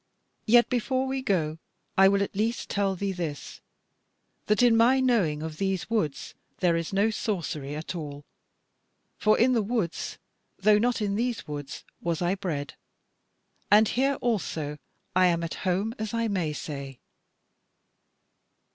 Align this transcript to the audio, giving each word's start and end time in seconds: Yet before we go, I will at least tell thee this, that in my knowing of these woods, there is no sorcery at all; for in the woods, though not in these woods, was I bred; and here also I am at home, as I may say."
Yet 0.47 0.67
before 0.67 1.05
we 1.05 1.21
go, 1.21 1.59
I 1.95 2.07
will 2.07 2.23
at 2.23 2.35
least 2.35 2.69
tell 2.71 2.95
thee 2.95 3.11
this, 3.11 3.61
that 4.47 4.63
in 4.63 4.75
my 4.75 4.99
knowing 4.99 5.43
of 5.43 5.57
these 5.59 5.91
woods, 5.91 6.33
there 6.57 6.75
is 6.75 6.91
no 6.91 7.11
sorcery 7.11 7.75
at 7.75 7.93
all; 7.93 8.25
for 9.19 9.37
in 9.37 9.53
the 9.53 9.61
woods, 9.61 10.17
though 10.57 10.79
not 10.79 11.03
in 11.03 11.13
these 11.13 11.47
woods, 11.47 11.83
was 12.01 12.19
I 12.19 12.33
bred; 12.33 12.73
and 13.69 13.89
here 13.89 14.15
also 14.21 14.79
I 15.15 15.27
am 15.27 15.43
at 15.43 15.53
home, 15.69 15.93
as 15.99 16.15
I 16.15 16.27
may 16.27 16.51
say." 16.51 16.97